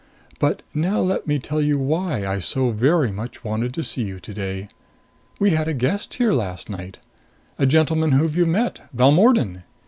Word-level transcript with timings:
But 0.39 0.63
now 0.73 0.99
let 0.99 1.27
me 1.27 1.37
tell 1.37 1.61
you 1.61 1.77
why 1.77 2.25
I 2.25 2.39
so 2.39 2.71
very 2.71 3.11
much 3.11 3.43
wanted 3.43 3.71
to 3.75 3.83
see 3.83 4.01
you 4.01 4.19
today. 4.19 4.67
We 5.39 5.51
had 5.51 5.67
a 5.67 5.75
guest 5.75 6.15
here 6.15 6.33
last 6.33 6.71
night. 6.71 6.97
A 7.59 7.67
gentleman 7.67 8.13
whom 8.13 8.31
you've 8.33 8.47
met 8.47 8.89
Balmordan. 8.97 9.61